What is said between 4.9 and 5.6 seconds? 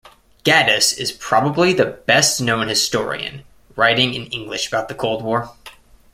Cold War.